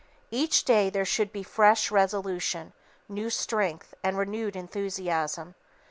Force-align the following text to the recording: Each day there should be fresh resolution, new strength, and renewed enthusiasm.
Each 0.31 0.63
day 0.63 0.89
there 0.89 1.05
should 1.05 1.31
be 1.31 1.43
fresh 1.43 1.91
resolution, 1.91 2.73
new 3.07 3.29
strength, 3.29 3.93
and 4.03 4.17
renewed 4.17 4.55
enthusiasm. 4.55 5.53